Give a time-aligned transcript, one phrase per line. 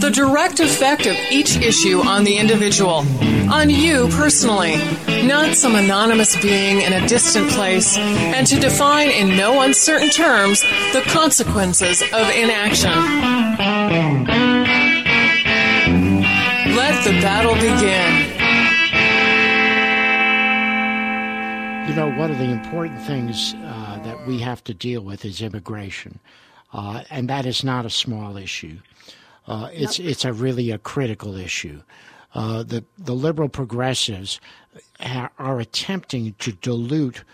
[0.00, 3.04] the direct effect of each issue on the individual,
[3.52, 4.76] on you personally,
[5.26, 10.62] not some anonymous being in a distant place, and to define in no uncertain terms
[10.94, 12.90] the consequences of inaction.
[16.74, 18.40] Let the battle begin.
[21.90, 25.42] You know, one of the important things uh, that we have to deal with is
[25.42, 26.20] immigration,
[26.72, 28.78] uh, and that is not a small issue.
[29.46, 31.82] Uh, it's it's a really a critical issue.
[32.34, 34.40] Uh, the the liberal progressives
[35.00, 37.24] ha- are attempting to dilute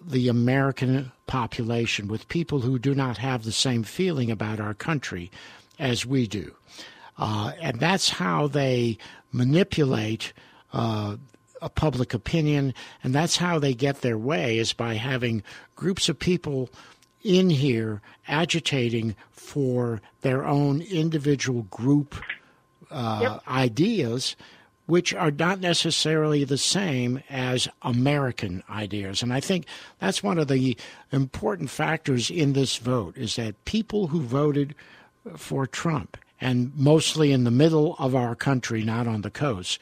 [0.00, 5.30] the American population with people who do not have the same feeling about our country
[5.78, 6.54] as we do,
[7.18, 8.98] uh, and that's how they
[9.32, 10.32] manipulate.
[10.72, 11.16] Uh,
[11.62, 12.72] a public opinion,
[13.04, 15.42] and that's how they get their way is by having
[15.76, 16.70] groups of people
[17.22, 22.14] in here agitating for their own individual group
[22.90, 23.48] uh, yep.
[23.48, 24.36] ideas,
[24.86, 29.22] which are not necessarily the same as American ideas.
[29.22, 29.66] And I think
[29.98, 30.76] that's one of the
[31.12, 34.74] important factors in this vote is that people who voted
[35.36, 39.78] for Trump, and mostly in the middle of our country, not on the coast,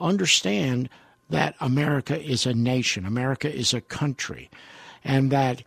[0.00, 0.88] understand
[1.30, 4.50] that America is a nation, America is a country,
[5.02, 5.62] and that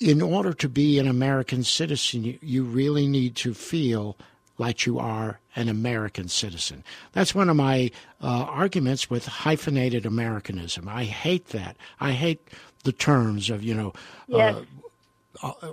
[0.00, 4.16] in order to be an American citizen, you, really need to feel
[4.56, 6.84] like you are an American citizen.
[7.12, 10.88] That's one of my uh, arguments with hyphenated Americanism.
[10.88, 11.76] I hate that.
[12.00, 12.48] I hate
[12.84, 13.92] the terms of, you know,
[14.28, 14.54] yes.
[14.54, 14.64] uh, uh,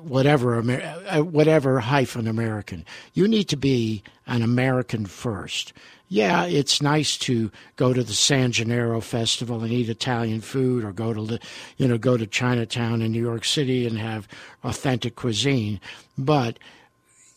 [0.01, 2.85] whatever uh, whatever hyphen American.
[3.13, 5.73] You need to be an American first.
[6.07, 10.91] Yeah, it's nice to go to the San Gennaro Festival and eat Italian food, or
[10.91, 11.39] go to the,
[11.77, 14.27] you know, go to Chinatown in New York City and have
[14.63, 15.79] authentic cuisine.
[16.15, 16.59] But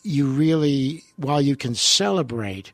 [0.03, 2.71] you really, while you can celebrate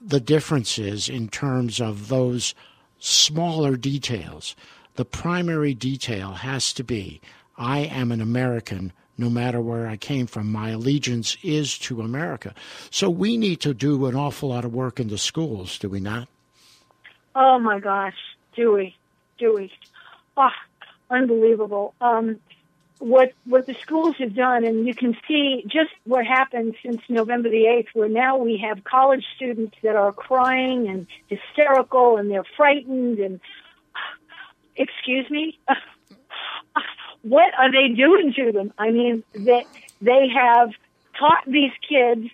[0.00, 2.54] the differences in terms of those
[3.00, 4.54] smaller details,
[4.94, 7.20] the primary detail has to be
[7.58, 10.52] I am an American no matter where I came from.
[10.52, 12.54] My allegiance is to America.
[12.90, 16.00] So we need to do an awful lot of work in the schools, do we
[16.00, 16.28] not?
[17.34, 18.16] Oh my gosh,
[18.54, 18.96] do we?
[19.38, 19.72] Do we?
[20.36, 20.48] Oh,
[21.10, 21.94] unbelievable.
[22.00, 22.40] Um,
[22.98, 27.50] what what the schools have done, and you can see just what happened since November
[27.50, 32.46] the eighth, where now we have college students that are crying and hysterical, and they're
[32.56, 33.38] frightened, and
[34.76, 35.58] excuse me,
[37.22, 38.72] what are they doing to them?
[38.78, 39.64] I mean, that
[40.00, 40.70] they have
[41.18, 42.28] taught these kids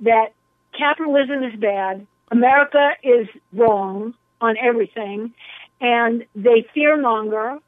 [0.00, 0.32] that
[0.76, 5.32] capitalism is bad, America is wrong on everything,
[5.80, 7.60] and they fearmonger.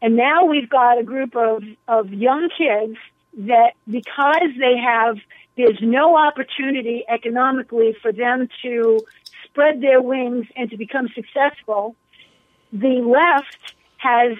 [0.00, 2.96] And now we've got a group of, of young kids
[3.38, 5.16] that because they have,
[5.56, 9.00] there's no opportunity economically for them to
[9.44, 11.96] spread their wings and to become successful,
[12.72, 14.36] the left has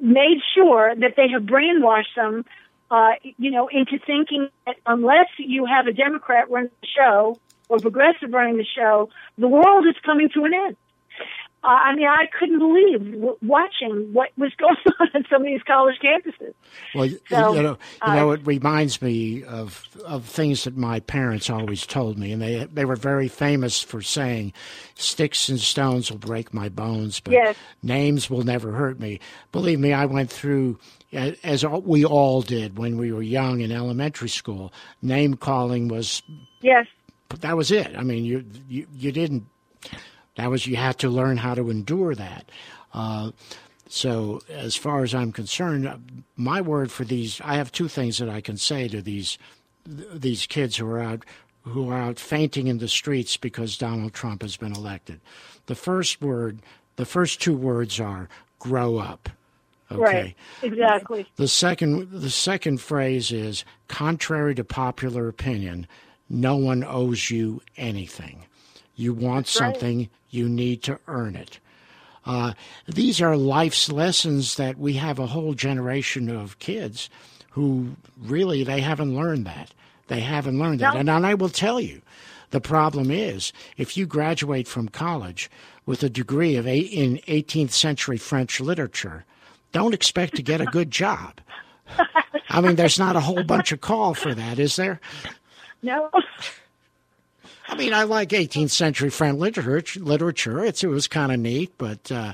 [0.00, 2.44] made sure that they have brainwashed them,
[2.90, 7.38] uh, you know, into thinking that unless you have a Democrat running the show
[7.68, 10.76] or progressive running the show, the world is coming to an end.
[11.64, 15.46] Uh, I mean, I couldn't believe w- watching what was going on on some of
[15.46, 16.54] these college campuses.
[16.94, 21.00] Well, so, you know, you uh, know, it reminds me of of things that my
[21.00, 24.52] parents always told me, and they they were very famous for saying,
[24.94, 27.56] "Sticks and stones will break my bones, but yes.
[27.82, 29.18] names will never hurt me."
[29.50, 30.78] Believe me, I went through
[31.12, 34.72] as we all did when we were young in elementary school.
[35.02, 36.22] Name calling was
[36.60, 36.86] yes,
[37.40, 37.96] that was it.
[37.96, 39.46] I mean, you you, you didn't
[40.38, 42.48] that was you had to learn how to endure that.
[42.94, 43.32] Uh,
[43.88, 48.28] so, as far as I'm concerned, my word for these, I have two things that
[48.28, 49.36] I can say to these
[49.84, 51.24] these kids who are out
[51.62, 55.20] who are out fainting in the streets because Donald Trump has been elected.
[55.66, 56.60] The first word,
[56.94, 58.28] the first two words are
[58.60, 59.28] "grow up."
[59.90, 60.00] Okay.
[60.00, 60.34] Right.
[60.62, 61.26] Exactly.
[61.34, 65.88] The second the second phrase is contrary to popular opinion,
[66.30, 68.44] no one owes you anything
[68.98, 71.60] You want something, you need to earn it.
[72.26, 72.54] Uh,
[72.88, 77.08] these are life's lessons that we have a whole generation of kids
[77.50, 79.72] who really they haven't learned that.
[80.08, 80.96] They haven't learned that.
[80.96, 82.02] And, and I will tell you,
[82.50, 85.48] the problem is if you graduate from college
[85.86, 89.24] with a degree of eight, in 18th century French literature,
[89.70, 91.40] don't expect to get a good job.
[92.50, 95.00] I mean, there's not a whole bunch of call for that, is there?
[95.82, 96.10] No.
[97.68, 100.00] I mean, I like 18th century French literature.
[100.00, 102.32] Literature, it's, it was kind of neat, but uh,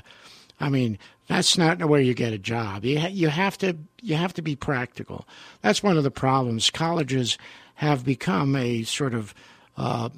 [0.59, 0.97] I mean,
[1.27, 2.85] that's not where you get a job.
[2.85, 5.27] You ha- you have to you have to be practical.
[5.61, 6.69] That's one of the problems.
[6.69, 7.37] Colleges
[7.75, 9.33] have become a sort of
[9.75, 10.09] uh,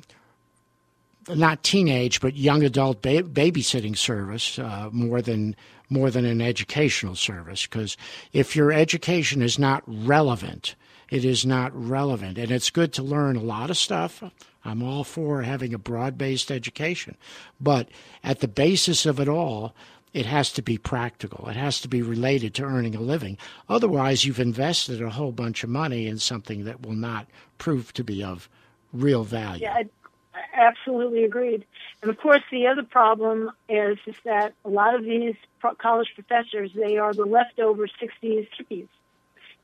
[1.30, 5.56] not teenage but young adult ba- babysitting service uh, more than
[5.90, 7.66] more than an educational service.
[7.66, 7.96] Because
[8.34, 10.76] if your education is not relevant,
[11.10, 14.22] it is not relevant, and it's good to learn a lot of stuff.
[14.68, 17.16] I'm all for having a broad based education.
[17.60, 17.88] But
[18.24, 19.74] at the basis of it all,
[20.14, 21.48] it has to be practical.
[21.48, 23.38] It has to be related to earning a living.
[23.70, 27.28] Otherwise, you've invested a whole bunch of money in something that will not
[27.58, 28.50] prove to be of
[28.92, 29.64] real value.
[29.64, 29.86] Yeah, I
[30.54, 31.66] absolutely agreed.
[32.02, 35.36] And of course, the other problem is is that a lot of these
[35.78, 38.88] college professors they are the leftover '60s hippies.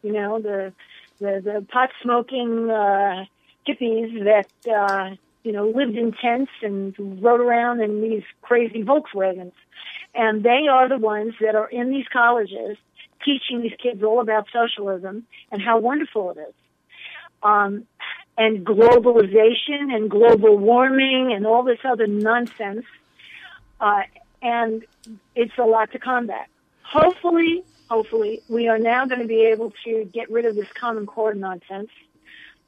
[0.01, 0.73] You know, the
[1.19, 3.25] the, the pot smoking uh,
[3.67, 9.53] hippies that uh, you know lived in tents and rode around in these crazy Volkswagens,
[10.13, 12.77] and they are the ones that are in these colleges
[13.23, 16.53] teaching these kids all about socialism and how wonderful it is.
[17.41, 17.85] Um,
[18.37, 22.85] and globalization and global warming and all this other nonsense.
[23.79, 24.03] Uh,
[24.41, 24.85] and
[25.35, 26.47] it's a lot to combat.
[26.83, 31.05] Hopefully, hopefully, we are now going to be able to get rid of this common
[31.05, 31.89] core nonsense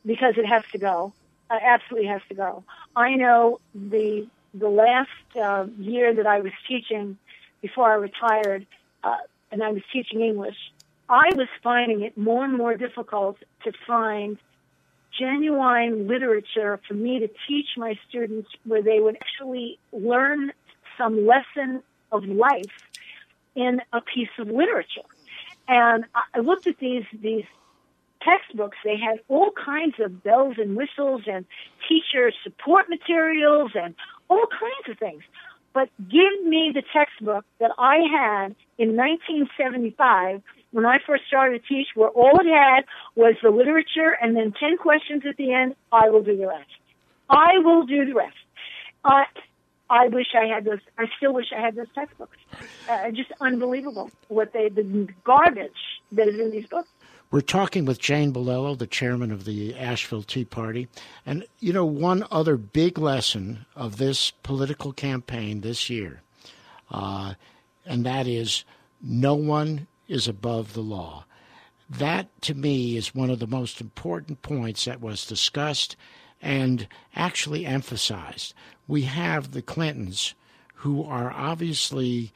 [0.06, 1.14] because it has to go.
[1.50, 2.64] Absolutely has to go.
[2.96, 5.10] I know the the last
[5.40, 7.18] uh, year that I was teaching
[7.62, 8.66] before I retired,
[9.04, 9.18] uh,
[9.52, 10.56] and I was teaching English.
[11.10, 14.38] I was finding it more and more difficult to find
[15.20, 20.52] genuine literature for me to teach my students where they would actually learn
[20.98, 22.90] some lesson of life
[23.56, 25.08] in a piece of literature.
[25.68, 27.46] And I looked at these these
[28.26, 31.46] textbooks, they had all kinds of bells and whistles and
[31.88, 33.96] teacher support materials and
[34.30, 35.24] all kinds of things.
[35.74, 40.42] But give me the textbook that I had in 1975
[40.72, 42.86] when I first started to teach, where all it had
[43.16, 45.76] was the literature and then 10 questions at the end.
[45.92, 46.70] I will do the rest.
[47.30, 48.38] I will do the rest.
[49.04, 49.24] Uh,
[49.90, 50.80] I wish I had those.
[50.98, 52.38] I still wish I had those textbooks.
[52.90, 56.90] Uh, just unbelievable what they, the garbage that is in these books.
[57.36, 60.88] We're talking with Jane Bilello, the chairman of the Asheville Tea Party.
[61.26, 66.22] And, you know, one other big lesson of this political campaign this year,
[66.90, 67.34] uh,
[67.86, 68.64] and that is
[69.02, 71.26] no one is above the law.
[71.90, 75.98] That, to me, is one of the most important points that was discussed
[76.42, 78.54] and actually emphasized.
[78.88, 80.36] We have the Clintons,
[80.76, 82.32] who are obviously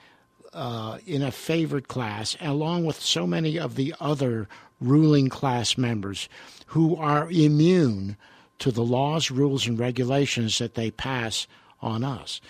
[0.52, 6.30] uh, in a favored class, along with so many of the other ruling class members
[6.68, 8.18] who are immune
[8.59, 11.48] to the laws, rules, and regulations that they pass
[11.81, 12.42] on us.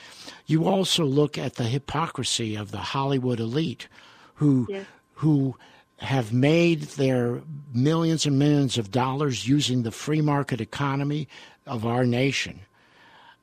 [0.46, 3.88] You also look at the hypocrisy of the Hollywood elite
[4.36, 4.86] who yes.
[5.16, 5.56] who
[5.98, 7.42] have made their
[7.74, 11.28] millions and millions of dollars using the free market economy
[11.68, 12.62] of our nation.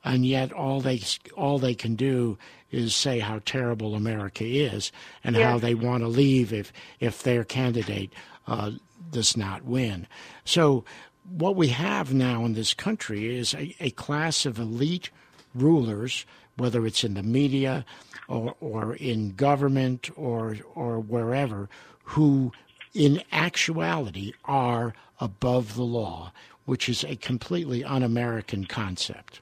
[0.03, 1.01] And yet all they
[1.35, 2.37] all they can do
[2.71, 4.91] is say how terrible America is
[5.23, 5.45] and yes.
[5.45, 8.11] how they want to leave if if their candidate
[8.47, 8.71] uh,
[9.11, 10.07] does not win.
[10.45, 10.83] So,
[11.29, 15.09] what we have now in this country is a, a class of elite
[15.53, 16.25] rulers,
[16.55, 17.85] whether it's in the media
[18.29, 21.67] or, or in government or, or wherever,
[22.03, 22.51] who
[22.93, 26.31] in actuality are above the law,
[26.65, 29.41] which is a completely un American concept.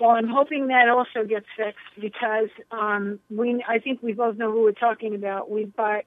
[0.00, 4.50] Well, I'm hoping that also gets fixed because um, we, I think we both know
[4.50, 5.50] who we're talking about.
[5.50, 6.04] We've got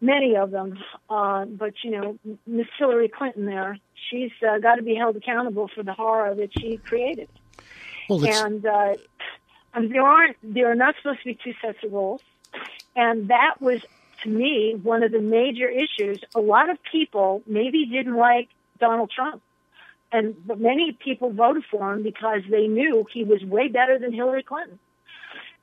[0.00, 0.78] many of them.
[1.08, 5.68] Uh, but you know, Miss Hillary Clinton, there, she's uh, got to be held accountable
[5.68, 7.28] for the horror that she created.
[8.08, 8.94] Well, and uh,
[9.74, 12.22] there aren't, there are not supposed to be two sets of rules,
[12.96, 13.82] and that was
[14.22, 16.20] to me one of the major issues.
[16.34, 19.42] A lot of people maybe didn't like Donald Trump.
[20.12, 24.12] And but many people voted for him because they knew he was way better than
[24.12, 24.80] Hillary Clinton.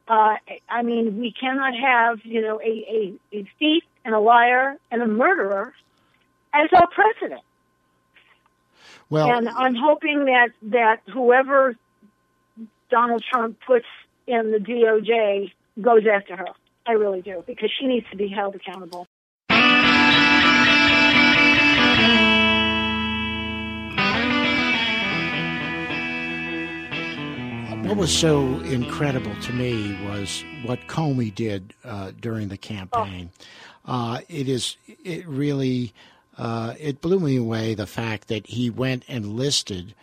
[0.07, 0.35] Uh,
[0.69, 2.63] I mean, we cannot have, you know, a,
[3.33, 5.73] a, a thief and a liar and a murderer
[6.53, 7.41] as our president.
[9.09, 11.75] Well, and I'm hoping that that whoever
[12.89, 13.85] Donald Trump puts
[14.25, 16.47] in the DOJ goes after her.
[16.85, 19.07] I really do because she needs to be held accountable.
[27.87, 33.29] What was so incredible to me was what Comey did uh, during the campaign.
[33.33, 33.43] Oh.
[33.87, 35.93] Uh, it is it really
[36.37, 39.95] uh, it blew me away the fact that he went and listed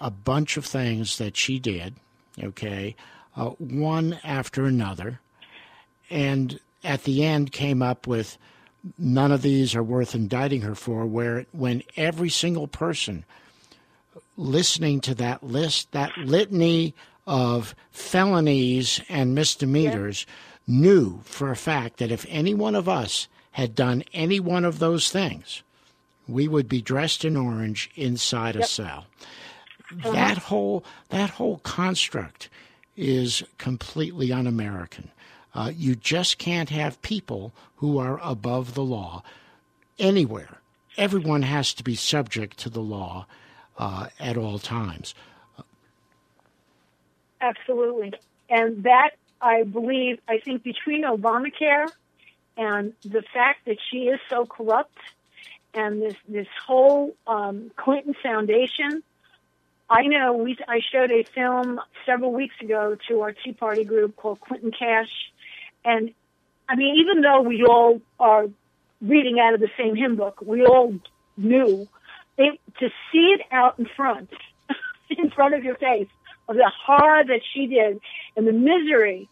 [0.00, 1.94] a bunch of things that she did,
[2.42, 2.96] okay,
[3.36, 5.20] uh, one after another,
[6.08, 8.38] and at the end came up with
[8.96, 11.04] none of these are worth indicting her for.
[11.04, 13.24] Where when every single person
[14.36, 16.94] listening to that list, that litany
[17.26, 20.34] of felonies and misdemeanors yeah.
[20.68, 24.78] Knew for a fact that if any one of us had done any one of
[24.78, 25.62] those things,
[26.28, 28.64] we would be dressed in orange inside yep.
[28.64, 29.06] a cell.
[29.90, 30.12] Uh-huh.
[30.12, 32.50] That whole that whole construct
[32.96, 35.10] is completely un-American.
[35.54, 39.22] Uh, you just can't have people who are above the law
[39.98, 40.58] anywhere.
[40.96, 43.26] Everyone has to be subject to the law
[43.78, 45.14] uh, at all times.
[47.40, 48.12] Absolutely.
[48.50, 49.10] And that,
[49.40, 51.88] I believe, I think between Obamacare
[52.56, 54.98] and the fact that she is so corrupt
[55.74, 59.02] and this, this whole um, Clinton Foundation,
[59.90, 64.16] I know we, I showed a film several weeks ago to our Tea Party group
[64.16, 65.10] called Clinton Cash.
[65.84, 66.12] And
[66.68, 68.46] I mean, even though we all are
[69.00, 70.94] reading out of the same hymn book, we all
[71.36, 71.88] knew
[72.36, 74.30] it, to see it out in front,
[75.10, 76.08] in front of your face,
[76.56, 78.00] the horror that she did
[78.36, 79.28] and the misery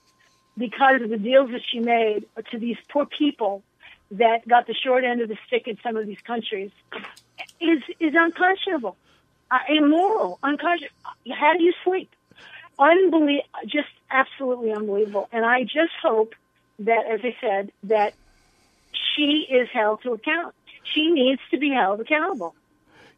[0.56, 3.62] because of the deals that she made to these poor people
[4.10, 6.70] that got the short end of the stick in some of these countries
[7.60, 8.96] is is unconscionable,
[9.50, 10.94] uh, immoral, unconscionable.
[11.34, 12.10] How do you sleep?
[12.78, 15.28] Unbelievable, just absolutely unbelievable.
[15.32, 16.34] And I just hope
[16.80, 18.14] that, as I said, that
[18.92, 20.54] she is held to account.
[20.84, 22.54] She needs to be held accountable.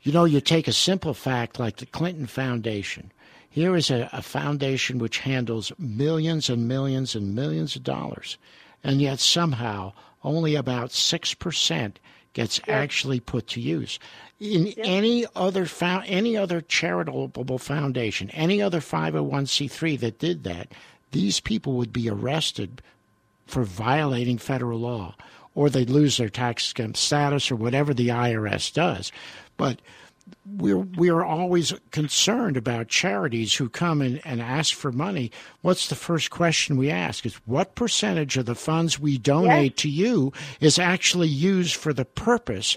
[0.02, 3.12] You know, you take a simple fact like the Clinton Foundation.
[3.50, 8.38] Here is a, a foundation which handles millions and millions and millions of dollars,
[8.84, 11.92] and yet somehow only about 6%
[12.34, 13.98] gets actually put to use.
[14.38, 20.68] In any other fo- any other charitable foundation, any other 501c3 that did that,
[21.10, 22.82] these people would be arrested
[23.46, 25.14] for violating federal law
[25.54, 29.10] or they'd lose their tax exempt status or whatever the IRS does.
[29.56, 29.80] But
[30.56, 35.30] we're we're always concerned about charities who come and, and ask for money.
[35.62, 37.25] What's the first question we ask?
[37.26, 39.82] Is what percentage of the funds we donate yes.
[39.82, 42.76] to you is actually used for the purpose,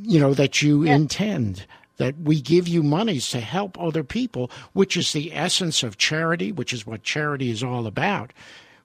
[0.00, 1.00] you know, that you yes.
[1.00, 1.66] intend?
[1.98, 6.50] That we give you monies to help other people, which is the essence of charity,
[6.50, 8.32] which is what charity is all about.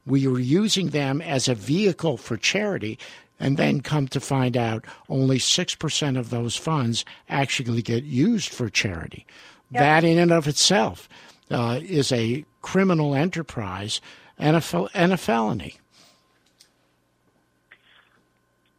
[0.05, 2.99] We are using them as a vehicle for charity
[3.39, 8.69] and then come to find out only 6% of those funds actually get used for
[8.69, 9.25] charity.
[9.71, 9.81] Yep.
[9.81, 11.09] That, in and of itself,
[11.51, 14.01] uh, is a criminal enterprise
[14.37, 15.75] and a, fel- and a felony.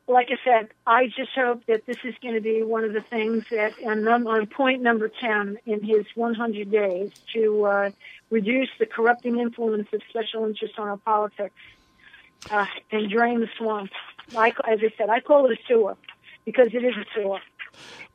[0.06, 3.02] Like I said, I just hope that this is going to be one of the
[3.02, 7.90] things that, and I'm on point number 10 in his 100 days, to uh,
[8.30, 11.54] reduce the corrupting influence of special interests on our politics
[12.50, 13.90] uh, and drain the swamp.
[14.36, 15.96] I, as I said, I call it a sewer
[16.44, 17.40] because it is a sewer.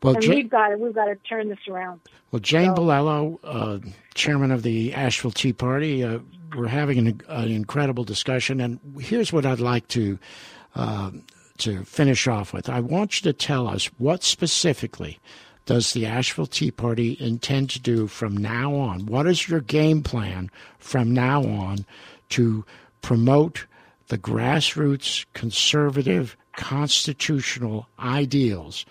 [0.02, 2.02] Well, and we've got to we've got to turn this around.
[2.32, 3.80] Well, Jane so, Bilello, uh,
[4.16, 6.20] chairman of the Asheville Tea Party, uh,
[6.56, 10.20] we're having an, an, incredible discussion, and here's what I'd like to
[10.76, 11.12] uh,
[11.60, 12.70] to finish off with.
[12.70, 15.20] I want you to tell us what specifically
[15.66, 19.06] does the Asheville Tea Party intend to do from now on?
[19.06, 21.86] What is your game plan from now on
[22.30, 22.66] to
[23.02, 23.66] promote
[24.14, 28.86] the grassroots conservative constitutional ideals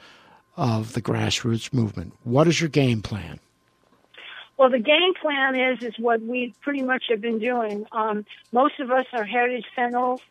[0.57, 2.13] of the grassroots movement.
[2.25, 3.39] What is your game plan?
[4.57, 7.87] Well, the game plan is is what we pretty much have been doing.
[7.93, 10.23] Um, most of us are heritage sentinels,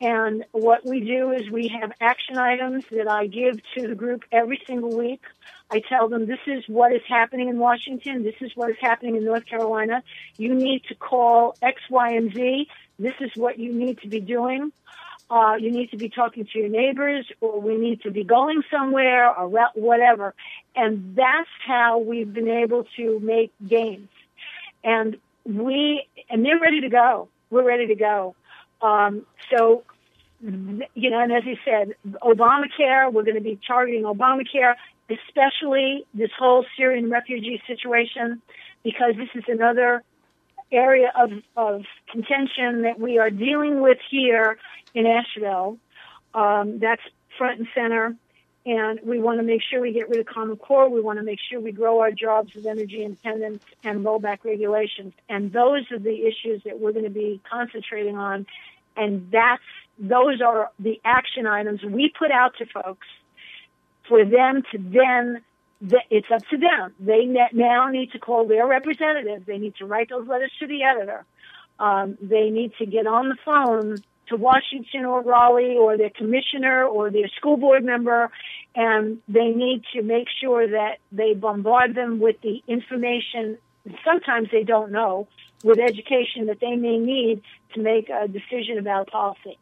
[0.00, 4.24] and what we do is we have action items that I give to the group
[4.30, 5.22] every single week.
[5.70, 8.22] I tell them this is what is happening in Washington.
[8.22, 10.02] This is what is happening in North Carolina.
[10.36, 14.20] You need to call X, Y, and Z this is what you need to be
[14.20, 14.72] doing.
[15.30, 18.62] Uh, you need to be talking to your neighbors, or we need to be going
[18.70, 20.34] somewhere, or whatever.
[20.74, 24.08] And that's how we've been able to make gains.
[24.82, 27.28] And we, and they're ready to go.
[27.50, 28.34] We're ready to go.
[28.80, 29.82] Um, so,
[30.40, 34.74] you know, and as you said, Obamacare, we're going to be targeting Obamacare,
[35.10, 38.40] especially this whole Syrian refugee situation,
[38.84, 40.02] because this is another
[40.70, 41.82] area of, of
[42.12, 44.58] contention that we are dealing with here
[44.94, 45.78] in Asheville.
[46.34, 47.02] Um, that's
[47.36, 48.14] front and center.
[48.68, 50.90] And we want to make sure we get rid of Common Core.
[50.90, 55.14] We want to make sure we grow our jobs with energy independence and rollback regulations.
[55.26, 58.44] And those are the issues that we're going to be concentrating on.
[58.94, 59.62] And that's,
[59.98, 63.06] those are the action items we put out to folks
[64.06, 65.42] for them to then
[66.10, 66.92] it's up to them.
[67.00, 69.46] They now need to call their representatives.
[69.46, 71.24] They need to write those letters to the editor.
[71.78, 76.84] Um, they need to get on the phone to Washington or Raleigh or their commissioner
[76.84, 78.30] or their school board member,
[78.74, 83.58] and they need to make sure that they bombard them with the information.
[84.04, 85.28] Sometimes they don't know
[85.64, 87.42] with education that they may need
[87.74, 89.58] to make a decision about policy.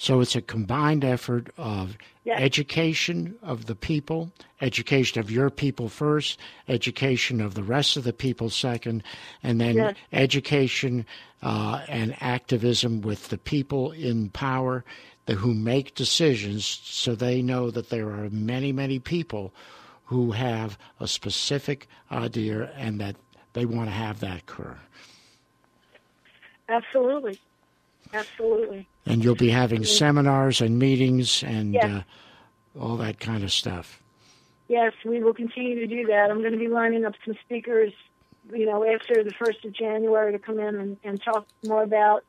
[0.00, 2.40] So it's a combined effort of yes.
[2.40, 8.14] education of the people, education of your people first, education of the rest of the
[8.14, 9.02] people second,
[9.42, 9.94] and then yes.
[10.10, 11.04] education
[11.42, 14.86] uh, and activism with the people in power
[15.26, 19.52] the, who make decisions so they know that there are many, many people
[20.06, 23.16] who have a specific idea and that
[23.52, 24.78] they want to have that occur.
[26.70, 27.38] Absolutely.
[28.12, 28.88] Absolutely.
[29.06, 31.84] And you'll be having seminars and meetings and yes.
[31.84, 32.02] uh,
[32.78, 34.00] all that kind of stuff.
[34.68, 36.30] Yes, we will continue to do that.
[36.30, 37.92] I'm going to be lining up some speakers,
[38.52, 42.24] you know, after the 1st of January to come in and, and talk more about,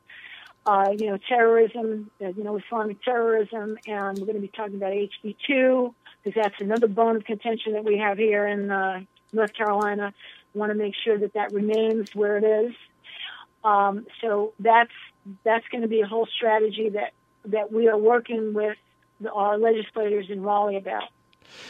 [0.66, 4.74] uh, you know, terrorism, uh, you know, Islamic terrorism, and we're going to be talking
[4.74, 9.54] about HB2 because that's another bone of contention that we have here in uh, North
[9.54, 10.12] Carolina.
[10.54, 12.74] want to make sure that that remains where it is.
[13.64, 14.90] Um, so that's
[15.44, 17.12] that's going to be a whole strategy that
[17.44, 18.76] that we are working with
[19.20, 21.08] the, our legislators in Raleigh about.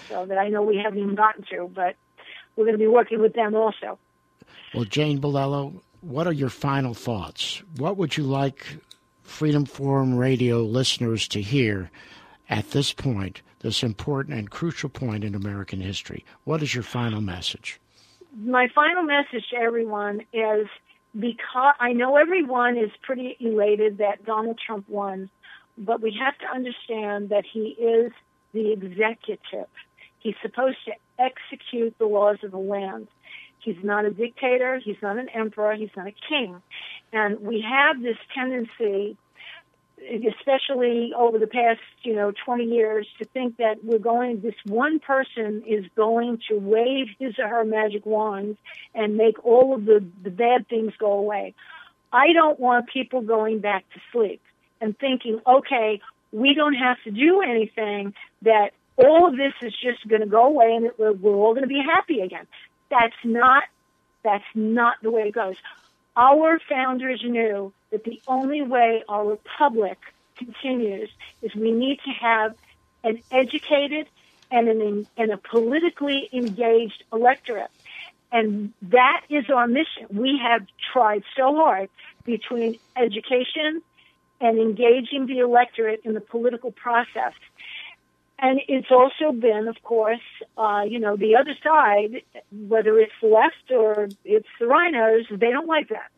[0.08, 1.96] So that I know we haven't even gotten to, but
[2.56, 3.98] we're going to be working with them also.
[4.74, 7.62] Well, Jane Bilello, what are your final thoughts?
[7.76, 8.78] What would you like
[9.22, 11.90] Freedom Forum Radio listeners to hear
[12.48, 16.24] at this point, this important and crucial point in American history?
[16.44, 17.80] What is your final message?
[18.36, 20.66] My final message to everyone is
[21.18, 25.30] because I know everyone is pretty elated that Donald Trump won,
[25.76, 28.12] but we have to understand that he is
[28.52, 29.68] the executive.
[30.18, 33.08] He's supposed to execute the laws of the land.
[33.58, 34.80] He's not a dictator.
[34.82, 35.74] He's not an emperor.
[35.74, 36.60] He's not a king.
[37.12, 39.16] And we have this tendency
[40.10, 44.98] especially over the past, you know, 20 years, to think that we're going, this one
[44.98, 48.56] person is going to wave his or her magic wand
[48.94, 51.54] and make all of the, the bad things go away.
[52.12, 54.40] I don't want people going back to sleep
[54.80, 56.00] and thinking, okay,
[56.32, 60.46] we don't have to do anything, that all of this is just going to go
[60.46, 62.46] away and we're, we're all going to be happy again.
[62.90, 63.64] That's not,
[64.22, 65.56] that's not the way it goes.
[66.16, 69.98] Our founders knew that the only way our republic
[70.36, 71.10] continues
[71.42, 72.54] is we need to have
[73.04, 74.08] an educated
[74.50, 77.70] and an and a politically engaged electorate.
[78.30, 80.06] And that is our mission.
[80.10, 81.90] We have tried so hard
[82.24, 83.82] between education
[84.40, 87.34] and engaging the electorate in the political process.
[88.38, 90.20] And it's also been, of course,
[90.56, 95.50] uh, you know, the other side, whether it's the left or it's the RINOs, they
[95.50, 96.10] don't like that.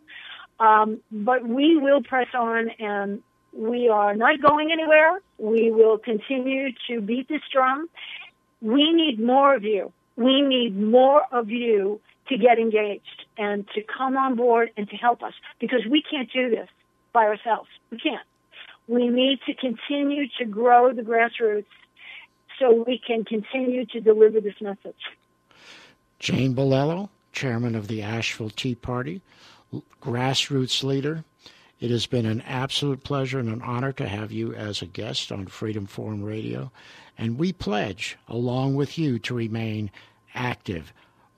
[0.61, 5.21] Um, but we will press on and we are not going anywhere.
[5.39, 7.89] We will continue to beat this drum.
[8.61, 9.93] We need more of you.
[10.17, 14.97] We need more of you to get engaged and to come on board and to
[14.97, 16.69] help us because we can't do this
[17.13, 17.69] by ourselves.
[17.91, 18.27] We can't.
[18.87, 21.67] We need to continue to grow the grassroots
[22.59, 24.95] so we can continue to deliver this message.
[26.19, 29.21] Jane Bilello, chairman of the Asheville Tea Party,
[30.03, 31.25] grassroots leader.
[31.81, 35.33] It has been an absolute pleasure and an honor to have you as a guest
[35.33, 36.71] on Freedom Forum Radio.
[37.19, 39.91] And we pledge, along with you, to remain
[40.35, 40.93] active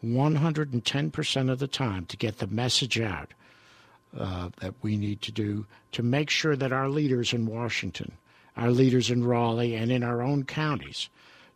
[0.04, 3.32] 110% of the time to get the message out
[4.16, 8.12] uh, that we need to do to make sure that our leaders in Washington,
[8.56, 11.08] our leaders in Raleigh, and in our own counties,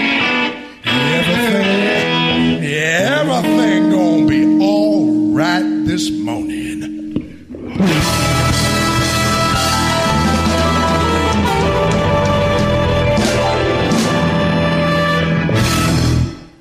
[0.86, 6.10] everything, everything gonna be all right this